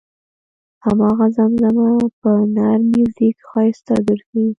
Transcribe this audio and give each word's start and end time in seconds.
هماغه 0.85 1.27
زمزمه 1.37 1.89
په 2.19 2.31
نر 2.55 2.79
میوزیک 2.91 3.35
ښایسته 3.49 3.95
ګرځي. 4.07 4.45